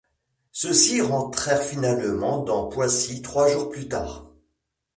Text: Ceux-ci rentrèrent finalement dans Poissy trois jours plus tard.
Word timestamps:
Ceux-ci 0.51 0.99
rentrèrent 0.99 1.61
finalement 1.61 2.43
dans 2.43 2.65
Poissy 2.67 3.21
trois 3.21 3.47
jours 3.49 3.69
plus 3.69 3.87
tard. 3.87 4.31